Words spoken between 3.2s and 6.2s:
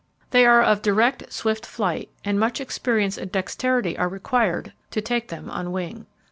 dexterity are required to take them on wing.